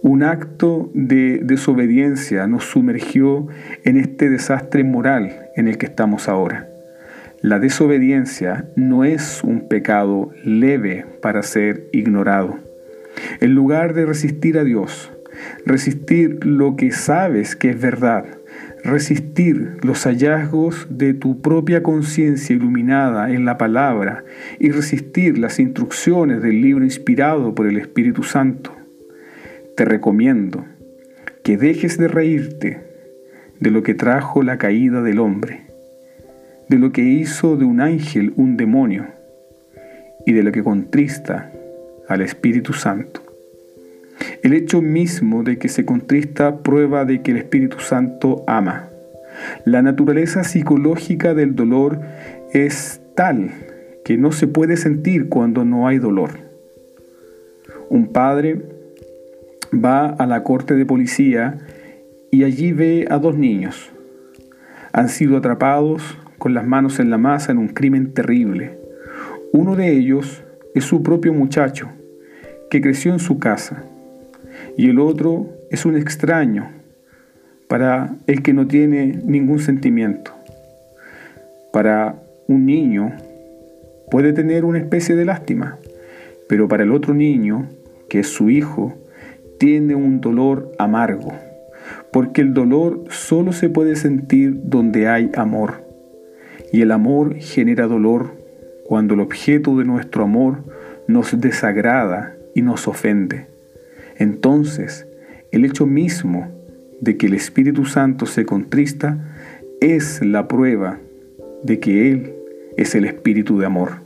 Un 0.00 0.22
acto 0.22 0.90
de 0.94 1.40
desobediencia 1.42 2.46
nos 2.46 2.64
sumergió 2.64 3.46
en 3.84 3.98
este 3.98 4.30
desastre 4.30 4.84
moral 4.84 5.50
en 5.54 5.68
el 5.68 5.76
que 5.76 5.84
estamos 5.84 6.30
ahora. 6.30 6.66
La 7.42 7.58
desobediencia 7.58 8.64
no 8.74 9.04
es 9.04 9.44
un 9.44 9.68
pecado 9.68 10.30
leve 10.42 11.04
para 11.20 11.42
ser 11.42 11.86
ignorado. 11.92 12.58
En 13.40 13.54
lugar 13.54 13.92
de 13.92 14.06
resistir 14.06 14.56
a 14.56 14.64
Dios, 14.64 15.12
resistir 15.66 16.42
lo 16.46 16.74
que 16.74 16.90
sabes 16.90 17.54
que 17.54 17.68
es 17.68 17.78
verdad, 17.78 18.24
resistir 18.84 19.78
los 19.82 20.04
hallazgos 20.04 20.86
de 20.90 21.14
tu 21.14 21.40
propia 21.40 21.82
conciencia 21.82 22.54
iluminada 22.54 23.30
en 23.30 23.44
la 23.44 23.58
palabra 23.58 24.24
y 24.58 24.70
resistir 24.70 25.38
las 25.38 25.58
instrucciones 25.58 26.42
del 26.42 26.60
libro 26.60 26.84
inspirado 26.84 27.54
por 27.54 27.66
el 27.66 27.76
Espíritu 27.76 28.22
Santo. 28.22 28.74
Te 29.76 29.84
recomiendo 29.84 30.64
que 31.42 31.56
dejes 31.56 31.98
de 31.98 32.08
reírte 32.08 32.82
de 33.60 33.70
lo 33.70 33.82
que 33.82 33.94
trajo 33.94 34.42
la 34.42 34.58
caída 34.58 35.02
del 35.02 35.18
hombre, 35.18 35.66
de 36.68 36.78
lo 36.78 36.92
que 36.92 37.02
hizo 37.02 37.56
de 37.56 37.64
un 37.64 37.80
ángel 37.80 38.32
un 38.36 38.56
demonio 38.56 39.06
y 40.26 40.32
de 40.32 40.42
lo 40.42 40.52
que 40.52 40.62
contrista 40.62 41.52
al 42.08 42.20
Espíritu 42.20 42.72
Santo. 42.72 43.27
El 44.42 44.52
hecho 44.52 44.82
mismo 44.82 45.42
de 45.42 45.58
que 45.58 45.68
se 45.68 45.84
contrista 45.84 46.58
prueba 46.58 47.04
de 47.04 47.22
que 47.22 47.32
el 47.32 47.36
Espíritu 47.38 47.80
Santo 47.80 48.44
ama. 48.46 48.90
La 49.64 49.82
naturaleza 49.82 50.44
psicológica 50.44 51.34
del 51.34 51.54
dolor 51.54 52.00
es 52.52 53.00
tal 53.14 53.50
que 54.04 54.16
no 54.16 54.32
se 54.32 54.46
puede 54.46 54.76
sentir 54.76 55.28
cuando 55.28 55.64
no 55.64 55.86
hay 55.86 55.98
dolor. 55.98 56.30
Un 57.90 58.12
padre 58.12 58.62
va 59.72 60.08
a 60.08 60.26
la 60.26 60.42
corte 60.42 60.74
de 60.74 60.86
policía 60.86 61.58
y 62.30 62.44
allí 62.44 62.72
ve 62.72 63.06
a 63.10 63.18
dos 63.18 63.36
niños. 63.36 63.90
Han 64.92 65.08
sido 65.08 65.36
atrapados 65.36 66.18
con 66.38 66.54
las 66.54 66.66
manos 66.66 67.00
en 67.00 67.10
la 67.10 67.18
masa 67.18 67.52
en 67.52 67.58
un 67.58 67.68
crimen 67.68 68.12
terrible. 68.12 68.78
Uno 69.52 69.76
de 69.76 69.92
ellos 69.92 70.42
es 70.74 70.84
su 70.84 71.02
propio 71.02 71.32
muchacho, 71.32 71.88
que 72.70 72.80
creció 72.80 73.12
en 73.12 73.18
su 73.18 73.38
casa, 73.38 73.84
y 74.78 74.88
el 74.88 75.00
otro 75.00 75.48
es 75.70 75.84
un 75.84 75.96
extraño 75.96 76.70
para 77.66 78.14
el 78.28 78.42
que 78.42 78.52
no 78.52 78.68
tiene 78.68 79.20
ningún 79.24 79.58
sentimiento. 79.58 80.30
Para 81.72 82.14
un 82.46 82.64
niño 82.64 83.12
puede 84.08 84.32
tener 84.32 84.64
una 84.64 84.78
especie 84.78 85.16
de 85.16 85.24
lástima, 85.24 85.78
pero 86.48 86.68
para 86.68 86.84
el 86.84 86.92
otro 86.92 87.12
niño, 87.12 87.66
que 88.08 88.20
es 88.20 88.28
su 88.28 88.50
hijo, 88.50 88.94
tiene 89.58 89.96
un 89.96 90.20
dolor 90.20 90.70
amargo, 90.78 91.32
porque 92.12 92.40
el 92.40 92.54
dolor 92.54 93.02
solo 93.10 93.52
se 93.52 93.68
puede 93.68 93.96
sentir 93.96 94.60
donde 94.62 95.08
hay 95.08 95.32
amor, 95.34 95.82
y 96.72 96.82
el 96.82 96.92
amor 96.92 97.34
genera 97.40 97.88
dolor 97.88 98.30
cuando 98.84 99.14
el 99.14 99.20
objeto 99.20 99.76
de 99.76 99.84
nuestro 99.84 100.22
amor 100.22 100.58
nos 101.08 101.38
desagrada 101.40 102.36
y 102.54 102.62
nos 102.62 102.86
ofende. 102.86 103.57
Entonces, 104.18 105.06
el 105.52 105.64
hecho 105.64 105.86
mismo 105.86 106.48
de 107.00 107.16
que 107.16 107.26
el 107.26 107.34
Espíritu 107.34 107.84
Santo 107.84 108.26
se 108.26 108.44
contrista 108.44 109.18
es 109.80 110.24
la 110.24 110.48
prueba 110.48 110.98
de 111.62 111.78
que 111.78 112.10
Él 112.10 112.34
es 112.76 112.94
el 112.94 113.04
Espíritu 113.04 113.58
de 113.58 113.66
amor. 113.66 114.02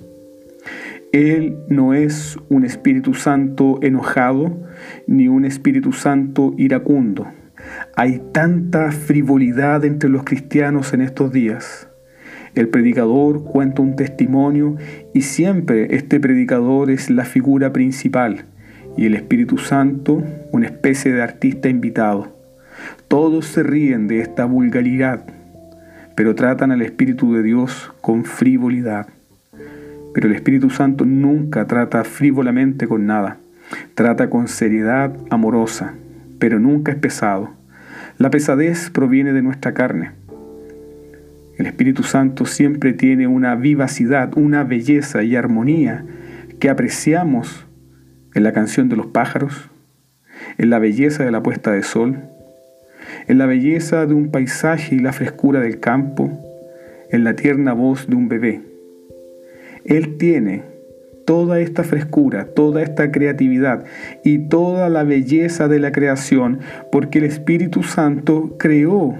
Él 1.12 1.57
no 1.69 1.95
es 1.95 2.38
un 2.49 2.64
Espíritu 2.64 3.14
Santo 3.14 3.78
enojado 3.83 4.62
ni 5.07 5.28
un 5.28 5.45
Espíritu 5.45 5.92
Santo 5.92 6.54
iracundo. 6.57 7.26
Hay 7.97 8.21
tanta 8.33 8.92
frivolidad 8.92 9.85
entre 9.85 10.11
los 10.11 10.25
cristianos 10.25 10.92
en 10.92 11.02
estos 11.02 11.33
días. 11.33 11.88
El 12.54 12.69
predicador 12.69 13.45
cuenta 13.45 13.81
un 13.81 13.97
testimonio 13.97 14.76
y 15.14 15.23
siempre 15.23 15.95
este 15.97 16.21
predicador 16.21 16.90
es 16.90 17.09
la 17.09 17.25
figura 17.25 17.73
principal 17.73 18.45
y 18.96 19.06
el 19.06 19.14
Espíritu 19.14 19.58
Santo 19.58 20.22
una 20.50 20.66
especie 20.66 21.12
de 21.12 21.22
artista 21.22 21.68
invitado. 21.68 22.37
Todos 23.08 23.46
se 23.46 23.62
ríen 23.62 24.08
de 24.08 24.20
esta 24.20 24.44
vulgaridad, 24.44 25.25
pero 26.14 26.34
tratan 26.34 26.72
al 26.72 26.82
Espíritu 26.82 27.34
de 27.34 27.42
Dios 27.42 27.92
con 28.00 28.25
frivolidad. 28.25 29.08
Pero 30.14 30.28
el 30.28 30.34
Espíritu 30.34 30.70
Santo 30.70 31.04
nunca 31.04 31.66
trata 31.66 32.04
frívolamente 32.04 32.87
con 32.87 33.06
nada. 33.06 33.38
Trata 33.94 34.28
con 34.28 34.49
seriedad 34.49 35.16
amorosa, 35.30 35.94
pero 36.38 36.58
nunca 36.58 36.92
es 36.92 36.99
pesado. 36.99 37.50
La 38.18 38.30
pesadez 38.30 38.90
proviene 38.90 39.32
de 39.32 39.42
nuestra 39.42 39.72
carne. 39.72 40.12
El 41.56 41.66
Espíritu 41.66 42.02
Santo 42.02 42.44
siempre 42.44 42.92
tiene 42.92 43.26
una 43.26 43.55
vivacidad, 43.55 44.37
una 44.37 44.64
belleza 44.64 45.22
y 45.22 45.37
armonía 45.37 46.05
que 46.59 46.68
apreciamos 46.70 47.66
en 48.35 48.42
la 48.42 48.53
canción 48.53 48.88
de 48.88 48.97
los 48.97 49.07
pájaros, 49.07 49.71
en 50.59 50.71
la 50.71 50.79
belleza 50.79 51.25
de 51.25 51.31
la 51.31 51.42
puesta 51.42 51.73
de 51.73 51.83
sol, 51.83 52.25
en 53.29 53.38
la 53.38 53.47
belleza 53.47 54.07
de 54.07 54.14
un 54.14 54.31
paisaje 54.31 54.95
y 54.95 54.99
la 54.99 55.12
frescura 55.12 55.61
del 55.61 55.81
campo, 55.81 56.31
en 57.11 57.25
la 57.25 57.35
tierna 57.37 57.73
voz 57.73 58.09
de 58.09 58.16
un 58.16 58.29
bebé. 58.29 58.62
Él 59.85 60.16
tiene 60.16 60.62
toda 61.27 61.61
esta 61.61 61.85
frescura, 61.85 62.47
toda 62.47 62.83
esta 62.83 63.11
creatividad 63.12 63.85
y 64.25 64.49
toda 64.49 64.88
la 64.88 65.05
belleza 65.05 65.68
de 65.68 65.79
la 65.79 65.92
creación, 65.92 66.61
porque 66.90 67.18
el 67.18 67.25
Espíritu 67.25 67.83
Santo 67.83 68.57
creó 68.59 69.16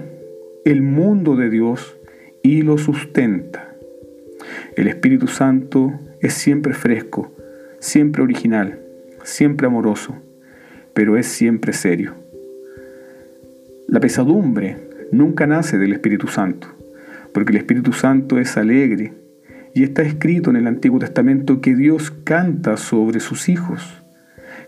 el 0.65 0.81
mundo 0.81 1.35
de 1.35 1.49
Dios 1.49 1.97
y 2.41 2.61
lo 2.61 2.77
sustenta. 2.77 3.75
El 4.75 4.87
Espíritu 4.87 5.27
Santo 5.27 5.93
es 6.19 6.33
siempre 6.33 6.73
fresco, 6.73 7.31
siempre 7.79 8.23
original, 8.23 8.82
siempre 9.23 9.67
amoroso, 9.67 10.15
pero 10.93 11.17
es 11.17 11.27
siempre 11.27 11.73
serio. 11.73 12.15
La 13.87 13.99
pesadumbre 13.99 14.77
nunca 15.11 15.47
nace 15.47 15.77
del 15.77 15.93
Espíritu 15.93 16.27
Santo, 16.27 16.67
porque 17.33 17.51
el 17.51 17.57
Espíritu 17.57 17.93
Santo 17.93 18.39
es 18.39 18.57
alegre, 18.57 19.13
y 19.73 19.83
está 19.83 20.03
escrito 20.03 20.49
en 20.51 20.55
el 20.55 20.67
Antiguo 20.67 20.99
Testamento 20.99 21.59
que 21.59 21.75
Dios 21.75 22.11
canta 22.11 22.77
sobre 22.77 23.19
sus 23.19 23.49
hijos, 23.49 24.03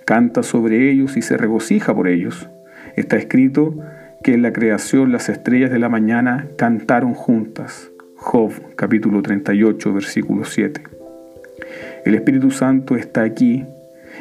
canta 0.05 0.43
sobre 0.43 0.89
ellos 0.89 1.15
y 1.17 1.21
se 1.21 1.37
regocija 1.37 1.93
por 1.93 2.07
ellos. 2.07 2.49
Está 2.95 3.17
escrito 3.17 3.77
que 4.23 4.33
en 4.33 4.41
la 4.41 4.51
creación 4.51 5.11
las 5.11 5.29
estrellas 5.29 5.69
de 5.69 5.79
la 5.79 5.89
mañana 5.89 6.47
cantaron 6.57 7.13
juntas. 7.13 7.91
Job 8.15 8.51
capítulo 8.75 9.21
38 9.21 9.93
versículo 9.93 10.45
7. 10.45 10.81
El 12.05 12.15
Espíritu 12.15 12.49
Santo 12.49 12.95
está 12.95 13.21
aquí 13.21 13.65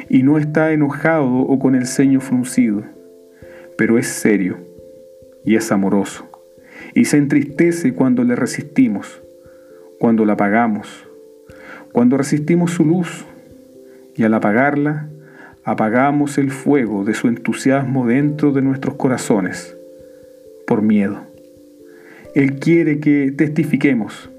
y 0.09 0.23
no 0.23 0.37
está 0.37 0.71
enojado 0.71 1.31
o 1.31 1.59
con 1.59 1.75
el 1.75 1.85
ceño 1.85 2.21
fruncido, 2.21 2.83
pero 3.77 3.97
es 3.97 4.07
serio 4.07 4.57
y 5.43 5.55
es 5.55 5.71
amoroso 5.71 6.29
y 6.93 7.05
se 7.05 7.17
entristece 7.17 7.93
cuando 7.93 8.23
le 8.23 8.35
resistimos 8.35 9.21
cuando 9.99 10.25
la 10.25 10.33
apagamos, 10.33 11.07
cuando 11.91 12.17
resistimos 12.17 12.71
su 12.71 12.85
luz 12.85 13.25
y 14.15 14.23
al 14.23 14.33
apagarla, 14.33 15.09
apagamos 15.63 16.37
el 16.37 16.51
fuego 16.51 17.03
de 17.03 17.13
su 17.13 17.27
entusiasmo 17.27 18.05
dentro 18.05 18.51
de 18.51 18.61
nuestros 18.61 18.95
corazones 18.95 19.75
por 20.67 20.81
miedo. 20.81 21.21
Él 22.35 22.59
quiere 22.59 22.99
que 22.99 23.31
testifiquemos 23.31 24.29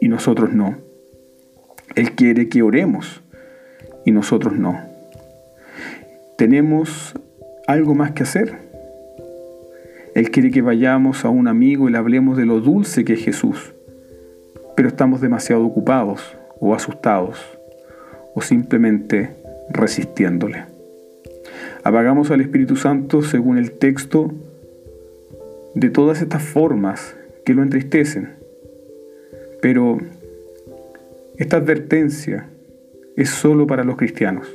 y 0.00 0.08
nosotros 0.08 0.52
no. 0.52 0.78
Él 1.94 2.12
quiere 2.12 2.48
que 2.48 2.62
oremos 2.62 3.22
y 4.10 4.12
nosotros 4.12 4.58
no. 4.58 4.78
Tenemos 6.36 7.14
algo 7.66 7.94
más 7.94 8.12
que 8.12 8.24
hacer. 8.24 8.54
Él 10.14 10.30
quiere 10.30 10.50
que 10.50 10.62
vayamos 10.62 11.24
a 11.24 11.28
un 11.30 11.48
amigo 11.48 11.88
y 11.88 11.92
le 11.92 11.98
hablemos 11.98 12.36
de 12.36 12.44
lo 12.44 12.60
dulce 12.60 13.04
que 13.04 13.14
es 13.14 13.24
Jesús 13.24 13.74
pero 14.80 14.88
estamos 14.88 15.20
demasiado 15.20 15.66
ocupados 15.66 16.38
o 16.58 16.74
asustados 16.74 17.38
o 18.34 18.40
simplemente 18.40 19.36
resistiéndole. 19.68 20.64
Apagamos 21.84 22.30
al 22.30 22.40
Espíritu 22.40 22.76
Santo 22.76 23.20
según 23.20 23.58
el 23.58 23.72
texto 23.72 24.32
de 25.74 25.90
todas 25.90 26.22
estas 26.22 26.42
formas 26.42 27.14
que 27.44 27.52
lo 27.52 27.62
entristecen. 27.62 28.36
Pero 29.60 29.98
esta 31.36 31.58
advertencia 31.58 32.48
es 33.16 33.30
solo 33.30 33.66
para 33.66 33.84
los 33.84 33.96
cristianos, 33.96 34.48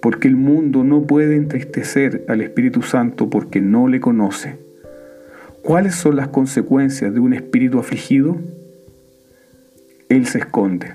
porque 0.00 0.28
el 0.28 0.36
mundo 0.36 0.84
no 0.84 1.02
puede 1.06 1.36
entristecer 1.36 2.24
al 2.28 2.40
Espíritu 2.40 2.82
Santo 2.82 3.30
porque 3.30 3.60
no 3.60 3.88
le 3.88 4.00
conoce. 4.00 4.56
¿Cuáles 5.62 5.96
son 5.96 6.16
las 6.16 6.28
consecuencias 6.28 7.12
de 7.12 7.18
un 7.20 7.32
espíritu 7.32 7.78
afligido? 7.78 8.36
Él 10.08 10.26
se 10.26 10.38
esconde. 10.38 10.94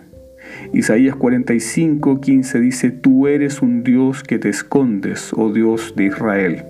Isaías 0.74 1.16
45, 1.16 2.22
15 2.22 2.60
dice, 2.60 2.92
Tú 2.92 3.28
eres 3.28 3.62
un 3.62 3.84
Dios 3.84 4.24
que 4.24 4.40
te 4.40 4.48
escondes, 4.48 5.34
oh 5.36 5.52
Dios 5.52 5.94
de 5.98 6.06
Israel. 6.06 6.64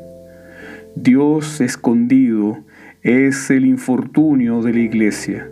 Dios 0.95 1.61
escondido 1.61 2.63
es 3.03 3.49
el 3.51 3.65
infortunio 3.65 4.61
de 4.61 4.73
la 4.73 4.79
iglesia. 4.79 5.47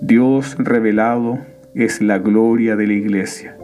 Dios 0.00 0.56
revelado 0.58 1.40
es 1.74 2.00
la 2.00 2.18
gloria 2.18 2.74
de 2.76 2.86
la 2.86 2.94
iglesia. 2.94 3.59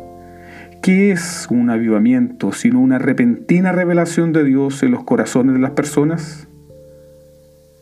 ¿Qué 0.86 1.10
es 1.10 1.48
un 1.50 1.68
avivamiento 1.68 2.52
sino 2.52 2.78
una 2.78 3.00
repentina 3.00 3.72
revelación 3.72 4.32
de 4.32 4.44
Dios 4.44 4.84
en 4.84 4.92
los 4.92 5.02
corazones 5.02 5.54
de 5.54 5.60
las 5.60 5.72
personas? 5.72 6.46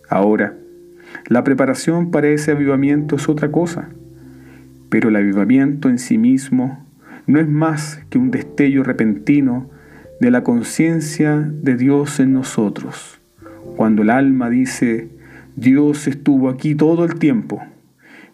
Ahora, 0.09 0.57
la 1.27 1.45
preparación 1.45 2.11
para 2.11 2.29
ese 2.29 2.53
avivamiento 2.53 3.17
es 3.17 3.29
otra 3.29 3.53
cosa. 3.53 3.91
Pero 4.89 5.11
el 5.11 5.17
avivamiento 5.17 5.91
en 5.91 5.99
sí 5.99 6.17
mismo 6.17 6.83
no 7.27 7.39
es 7.41 7.47
más 7.47 8.01
que 8.09 8.17
un 8.17 8.31
destello 8.31 8.83
repentino 8.83 9.69
de 10.19 10.31
la 10.31 10.43
conciencia 10.43 11.37
de 11.37 11.77
Dios 11.77 12.21
en 12.21 12.33
nosotros, 12.33 13.21
cuando 13.77 14.01
el 14.01 14.09
alma 14.09 14.49
dice, 14.49 15.11
Dios 15.57 16.07
estuvo 16.07 16.49
aquí 16.49 16.75
todo 16.75 17.05
el 17.05 17.17
tiempo, 17.17 17.63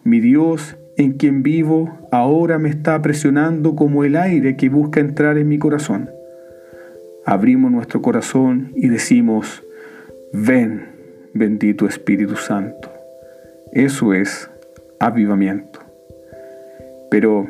mi 0.05 0.21
Dios 0.21 0.77
en 0.97 1.13
quien 1.13 1.43
vivo 1.43 1.97
ahora 2.11 2.59
me 2.59 2.69
está 2.69 3.01
presionando 3.01 3.75
como 3.75 4.03
el 4.03 4.15
aire 4.15 4.57
que 4.57 4.69
busca 4.69 4.99
entrar 4.99 5.37
en 5.37 5.47
mi 5.47 5.57
corazón. 5.57 6.09
Abrimos 7.25 7.71
nuestro 7.71 8.01
corazón 8.01 8.71
y 8.75 8.89
decimos, 8.89 9.63
ven, 10.33 10.87
bendito 11.33 11.87
Espíritu 11.87 12.35
Santo. 12.35 12.91
Eso 13.71 14.13
es 14.13 14.49
avivamiento. 14.99 15.79
Pero 17.09 17.47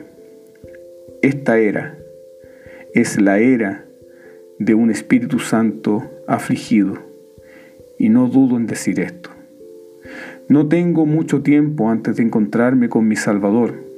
esta 1.21 1.57
era 1.57 1.97
es 2.93 3.19
la 3.21 3.39
era 3.39 3.85
de 4.59 4.73
un 4.73 4.91
Espíritu 4.91 5.39
Santo 5.39 6.03
afligido. 6.27 6.99
Y 7.97 8.09
no 8.09 8.27
dudo 8.27 8.57
en 8.57 8.67
decir 8.67 8.99
esto. 8.99 9.30
No 10.49 10.67
tengo 10.67 11.05
mucho 11.05 11.41
tiempo 11.41 11.89
antes 11.89 12.17
de 12.17 12.23
encontrarme 12.23 12.89
con 12.89 13.07
mi 13.07 13.15
Salvador 13.15 13.91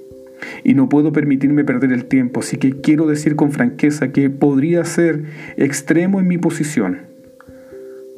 y 0.64 0.74
no 0.74 0.90
puedo 0.90 1.12
permitirme 1.12 1.64
perder 1.64 1.92
el 1.92 2.06
tiempo, 2.06 2.42
así 2.42 2.58
que 2.58 2.82
quiero 2.82 3.08
decir 3.08 3.36
con 3.36 3.52
franqueza 3.52 4.12
que 4.12 4.30
podría 4.30 4.84
ser 4.86 5.24
extremo 5.58 6.20
en 6.20 6.28
mi 6.28 6.38
posición. 6.38 7.14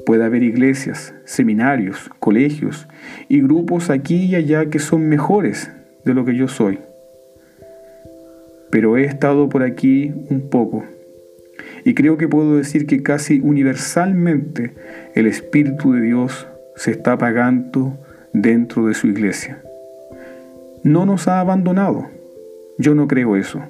Puede 0.05 0.23
haber 0.23 0.43
iglesias, 0.43 1.15
seminarios, 1.23 2.09
colegios 2.19 2.87
y 3.27 3.41
grupos 3.41 3.89
aquí 3.89 4.25
y 4.25 4.35
allá 4.35 4.69
que 4.69 4.79
son 4.79 5.09
mejores 5.09 5.71
de 6.03 6.13
lo 6.13 6.25
que 6.25 6.35
yo 6.35 6.47
soy. 6.47 6.79
Pero 8.69 8.97
he 8.97 9.05
estado 9.05 9.49
por 9.49 9.63
aquí 9.63 10.13
un 10.29 10.49
poco 10.49 10.83
y 11.83 11.93
creo 11.93 12.17
que 12.17 12.27
puedo 12.27 12.57
decir 12.57 12.85
que 12.85 13.01
casi 13.01 13.39
universalmente 13.39 14.73
el 15.15 15.27
Espíritu 15.27 15.93
de 15.93 16.01
Dios 16.01 16.47
se 16.75 16.91
está 16.91 17.13
apagando 17.13 17.97
dentro 18.41 18.87
de 18.87 18.93
su 18.93 19.07
iglesia. 19.07 19.61
No 20.83 21.05
nos 21.05 21.27
ha 21.27 21.39
abandonado, 21.39 22.09
yo 22.77 22.93
no 22.93 23.07
creo 23.07 23.37
eso, 23.37 23.61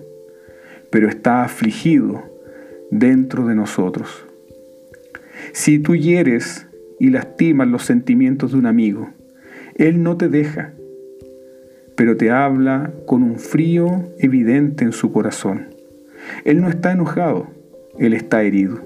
pero 0.89 1.08
está 1.08 1.43
afligido 1.43 2.23
dentro 2.89 3.45
de 3.45 3.54
nosotros. 3.56 4.25
Si 5.54 5.78
tú 5.78 5.95
hieres 5.95 6.65
y 6.99 7.12
lastimas 7.12 7.67
los 7.67 7.84
sentimientos 7.84 8.51
de 8.51 8.58
un 8.58 8.65
amigo, 8.65 9.10
Él 9.75 10.01
no 10.01 10.17
te 10.17 10.30
deja, 10.30 10.73
pero 11.95 12.17
te 12.17 12.32
habla 12.32 12.91
con 13.06 13.21
un 13.21 13.38
frío 13.38 14.10
evidente 14.17 14.84
en 14.84 14.93
su 14.93 15.12
corazón. 15.12 15.67
Él 16.43 16.60
no 16.60 16.69
está 16.69 16.91
enojado, 16.91 17.47
Él 17.99 18.13
está 18.13 18.41
herido. 18.41 18.80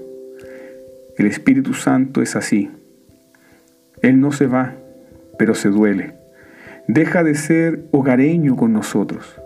El 1.16 1.26
Espíritu 1.26 1.72
Santo 1.72 2.20
es 2.20 2.36
así. 2.36 2.70
Él 4.02 4.20
no 4.20 4.30
se 4.32 4.46
va, 4.46 4.74
pero 5.40 5.54
se 5.54 5.70
duele. 5.70 6.12
Deja 6.86 7.24
de 7.24 7.34
ser 7.34 7.86
hogareño 7.92 8.56
con 8.56 8.74
nosotros. 8.74 9.40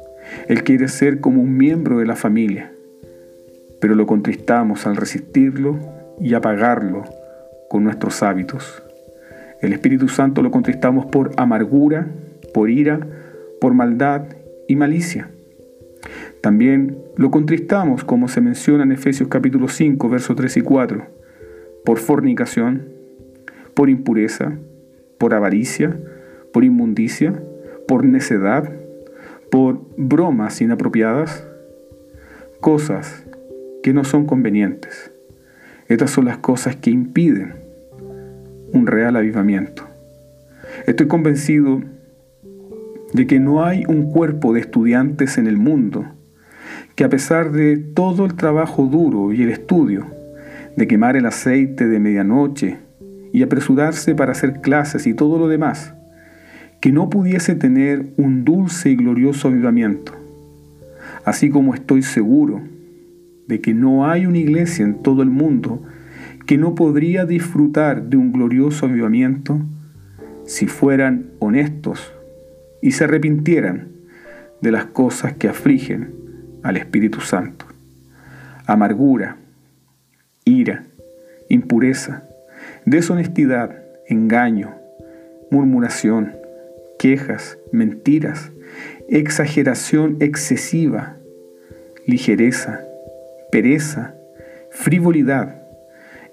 Él 0.49 0.65
quiere 0.65 0.89
ser 0.89 1.21
como 1.21 1.41
un 1.41 1.57
miembro 1.57 2.01
de 2.01 2.05
la 2.05 2.17
familia, 2.17 2.73
pero 3.81 3.95
lo 3.95 4.05
contristamos 4.05 4.89
al 4.89 4.97
resistirlo 4.97 5.79
y 6.21 6.35
apagarlo 6.35 7.05
con 7.71 7.85
nuestros 7.85 8.25
hábitos. 8.25 8.83
El 9.61 9.73
Espíritu 9.73 10.09
Santo 10.09 10.43
lo 10.43 10.51
contristamos 10.51 11.07
por 11.07 11.31
amargura, 11.37 12.09
por 12.53 12.71
ira, 12.71 12.99
por 13.61 13.73
maldad 13.73 14.23
y 14.67 14.75
malicia. 14.75 15.31
También 16.41 16.99
lo 17.17 17.31
contristamos, 17.31 18.03
como 18.03 18.27
se 18.27 18.41
menciona 18.41 18.83
en 18.83 18.91
Efesios 18.91 19.29
capítulo 19.29 19.69
5, 19.69 20.09
versos 20.09 20.35
3 20.35 20.57
y 20.57 20.61
4, 20.61 21.07
por 21.85 21.99
fornicación, 21.99 22.89
por 23.75 23.89
impureza, 23.89 24.59
por 25.19 25.35
avaricia, 25.35 25.99
por 26.53 26.65
inmundicia, 26.65 27.43
por 27.87 28.05
necedad, 28.05 28.71
por 29.51 29.81
bromas 29.97 30.61
inapropiadas, 30.61 31.47
cosas 32.61 33.25
que 33.83 33.93
no 33.93 34.05
son 34.05 34.27
convenientes. 34.27 35.13
Estas 35.89 36.11
son 36.11 36.25
las 36.25 36.39
cosas 36.39 36.77
que 36.77 36.91
impiden 36.91 37.55
un 38.73 38.87
real 38.87 39.17
avivamiento. 39.17 39.85
Estoy 40.87 41.07
convencido 41.07 41.83
de 43.13 43.27
que 43.27 43.39
no 43.39 43.65
hay 43.65 43.85
un 43.87 44.11
cuerpo 44.11 44.53
de 44.53 44.61
estudiantes 44.61 45.39
en 45.39 45.47
el 45.47 45.57
mundo 45.57 46.07
que 46.95 47.05
a 47.05 47.09
pesar 47.09 47.53
de 47.53 47.77
todo 47.77 48.25
el 48.25 48.35
trabajo 48.35 48.87
duro 48.87 49.33
y 49.33 49.43
el 49.43 49.51
estudio, 49.51 50.07
de 50.77 50.87
quemar 50.87 51.17
el 51.17 51.27
aceite 51.27 51.89
de 51.89 52.01
medianoche, 52.01 52.79
y 53.35 53.43
apresurarse 53.43 54.15
para 54.15 54.31
hacer 54.31 54.61
clases 54.61 55.09
y 55.09 55.13
todo 55.13 55.41
lo 55.41 55.49
demás, 55.49 55.93
que 56.81 56.93
no 56.93 57.11
pudiese 57.11 57.57
tener 57.57 58.13
un 58.17 58.45
dulce 58.45 58.91
y 58.91 58.97
glorioso 58.97 59.49
avivamiento. 59.49 60.13
Así 61.25 61.51
como 61.51 61.75
estoy 61.75 62.03
seguro 62.03 62.63
de 63.49 63.61
que 63.61 63.75
no 63.75 64.09
hay 64.09 64.27
una 64.27 64.39
iglesia 64.39 64.85
en 64.85 65.03
todo 65.03 65.21
el 65.21 65.31
mundo 65.31 65.83
que 66.47 66.59
no 66.59 66.77
podría 66.77 67.25
disfrutar 67.25 68.05
de 68.05 68.17
un 68.17 68.31
glorioso 68.31 68.87
avivamiento 68.87 69.61
si 70.47 70.69
fueran 70.69 71.31
honestos 71.41 72.13
y 72.83 72.93
se 72.93 73.03
arrepintieran 73.03 73.89
de 74.61 74.71
las 74.71 74.85
cosas 74.85 75.33
que 75.33 75.49
afligen 75.49 76.15
al 76.63 76.77
Espíritu 76.77 77.21
Santo. 77.21 77.67
Amargura, 78.65 79.39
ira, 80.45 80.85
impureza, 81.49 82.29
deshonestidad, 82.85 83.83
engaño, 84.07 84.75
murmuración, 85.51 86.37
quejas, 86.99 87.59
mentiras, 87.73 88.53
exageración 89.09 90.17
excesiva, 90.21 91.17
ligereza, 92.07 92.81
pereza, 93.51 94.15
frivolidad. 94.71 95.63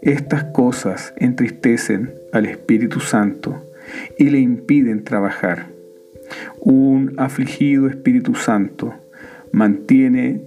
Estas 0.01 0.45
cosas 0.45 1.13
entristecen 1.17 2.15
al 2.33 2.45
Espíritu 2.45 2.99
Santo 2.99 3.71
y 4.17 4.29
le 4.29 4.39
impiden 4.39 5.03
trabajar. 5.03 5.67
Un 6.59 7.13
afligido 7.17 7.87
Espíritu 7.87 8.35
Santo 8.35 8.95
mantiene 9.51 10.41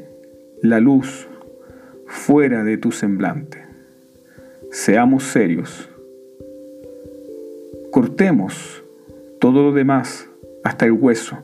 la 0.61 0.81
luz 0.81 1.29
fuera 2.07 2.65
de 2.65 2.79
tu 2.79 2.91
semblante. 2.91 3.63
Seamos 4.71 5.25
serios 5.25 5.89
Cortemos 8.15 8.85
todo 9.41 9.65
lo 9.65 9.73
demás 9.73 10.31
hasta 10.63 10.85
el 10.85 10.93
hueso 10.93 11.43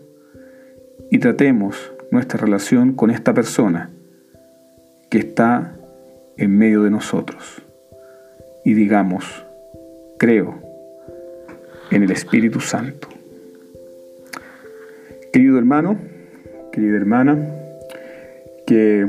y 1.10 1.18
tratemos 1.18 1.92
nuestra 2.12 2.38
relación 2.38 2.92
con 2.92 3.10
esta 3.10 3.34
persona 3.34 3.90
que 5.10 5.18
está 5.18 5.76
en 6.36 6.56
medio 6.56 6.84
de 6.84 6.90
nosotros. 6.90 7.60
Y 8.64 8.74
digamos, 8.74 9.44
creo 10.16 10.62
en 11.90 12.04
el 12.04 12.12
Espíritu 12.12 12.60
Santo. 12.60 13.08
Querido 15.32 15.58
hermano, 15.58 15.98
querida 16.70 16.98
hermana, 16.98 17.36
que 18.64 19.08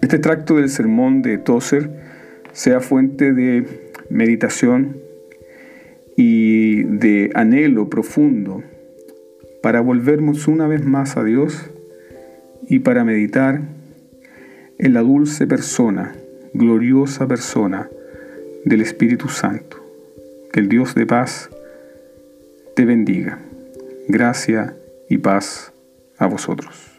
este 0.00 0.18
tracto 0.18 0.56
del 0.56 0.70
sermón 0.70 1.20
de 1.20 1.36
Tozer 1.36 1.90
sea 2.52 2.80
fuente 2.80 3.34
de 3.34 3.92
meditación 4.08 5.03
y 6.16 6.82
de 6.84 7.30
anhelo 7.34 7.88
profundo 7.88 8.62
para 9.62 9.80
volvernos 9.80 10.46
una 10.46 10.66
vez 10.66 10.84
más 10.84 11.16
a 11.16 11.24
Dios 11.24 11.70
y 12.68 12.80
para 12.80 13.04
meditar 13.04 13.62
en 14.78 14.92
la 14.92 15.00
dulce 15.00 15.46
persona, 15.46 16.14
gloriosa 16.52 17.26
persona 17.26 17.88
del 18.64 18.80
Espíritu 18.80 19.28
Santo. 19.28 19.82
Que 20.52 20.60
el 20.60 20.68
Dios 20.68 20.94
de 20.94 21.06
paz 21.06 21.50
te 22.76 22.84
bendiga. 22.84 23.38
Gracia 24.08 24.76
y 25.08 25.18
paz 25.18 25.72
a 26.18 26.26
vosotros. 26.26 26.93